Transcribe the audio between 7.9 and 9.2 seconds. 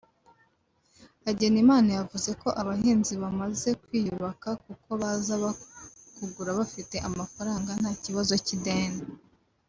kibazo cy’ideni